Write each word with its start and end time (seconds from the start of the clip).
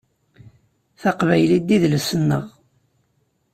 Taqbaylit 1.01 1.65
d 1.69 1.69
idles-nneɣ. 1.75 2.45